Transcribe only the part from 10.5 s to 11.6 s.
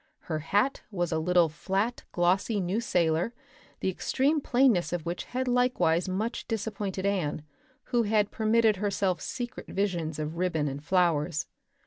and flowers.